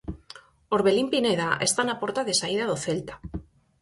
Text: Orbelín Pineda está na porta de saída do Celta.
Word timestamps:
Orbelín 0.75 1.07
Pineda 1.13 1.49
está 1.67 1.81
na 1.85 1.99
porta 2.01 2.21
de 2.27 2.37
saída 2.41 2.65
do 2.67 2.77
Celta. 2.85 3.15